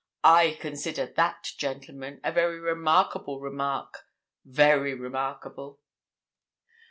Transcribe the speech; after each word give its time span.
"I 0.23 0.57
consider 0.59 1.05
that, 1.05 1.51
gentlemen, 1.59 2.21
a 2.23 2.31
very 2.31 2.59
remarkable 2.59 3.39
remark—very 3.39 4.95
remarkable!" 4.95 5.79